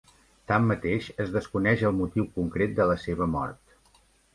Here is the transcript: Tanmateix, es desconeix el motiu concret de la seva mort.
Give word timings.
Tanmateix, 0.51 1.11
es 1.27 1.29
desconeix 1.37 1.85
el 1.91 1.95
motiu 2.01 2.29
concret 2.41 2.77
de 2.83 2.93
la 2.95 3.01
seva 3.07 3.33
mort. 3.39 4.07